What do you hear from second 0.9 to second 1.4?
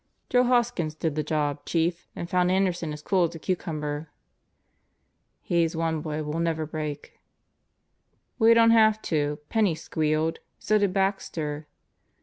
did the